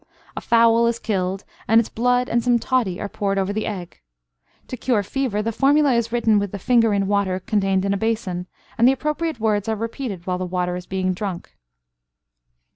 A 0.35 0.41
fowl 0.41 0.87
is 0.87 0.97
killed, 0.97 1.43
and 1.67 1.79
its 1.79 1.87
blood 1.87 2.27
and 2.27 2.43
some 2.43 2.57
toddy 2.57 2.99
are 2.99 3.07
poured 3.07 3.37
over 3.37 3.53
the 3.53 3.67
egg. 3.67 3.99
To 4.69 4.75
cure 4.75 5.03
fever, 5.03 5.43
the 5.43 5.51
formula 5.51 5.93
is 5.93 6.11
written 6.11 6.39
with 6.39 6.51
the 6.51 6.57
finger 6.57 6.91
in 6.91 7.05
water 7.05 7.39
contained 7.39 7.85
in 7.85 7.93
a 7.93 7.97
basin, 7.97 8.47
and 8.79 8.87
the 8.87 8.93
appropriate 8.93 9.39
words 9.39 9.69
are 9.69 9.75
repeated 9.75 10.25
while 10.25 10.39
the 10.39 10.45
water 10.47 10.75
is 10.75 10.87
being 10.87 11.13
drunk. 11.13 11.51